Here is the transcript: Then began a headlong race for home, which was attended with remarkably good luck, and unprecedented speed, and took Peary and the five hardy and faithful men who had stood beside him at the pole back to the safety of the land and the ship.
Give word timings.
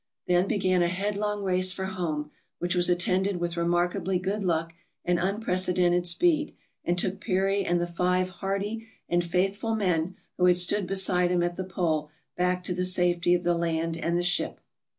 Then 0.25 0.47
began 0.47 0.81
a 0.81 0.87
headlong 0.87 1.43
race 1.43 1.71
for 1.71 1.85
home, 1.85 2.31
which 2.57 2.73
was 2.73 2.89
attended 2.89 3.37
with 3.37 3.55
remarkably 3.55 4.17
good 4.17 4.41
luck, 4.43 4.73
and 5.05 5.19
unprecedented 5.19 6.07
speed, 6.07 6.55
and 6.83 6.97
took 6.97 7.19
Peary 7.21 7.63
and 7.63 7.79
the 7.79 7.85
five 7.85 8.31
hardy 8.41 8.87
and 9.07 9.23
faithful 9.23 9.75
men 9.75 10.15
who 10.39 10.45
had 10.47 10.57
stood 10.57 10.87
beside 10.87 11.29
him 11.29 11.43
at 11.43 11.55
the 11.55 11.63
pole 11.63 12.09
back 12.35 12.63
to 12.63 12.73
the 12.73 12.83
safety 12.83 13.35
of 13.35 13.43
the 13.43 13.53
land 13.53 13.95
and 13.95 14.17
the 14.17 14.23
ship. 14.23 14.59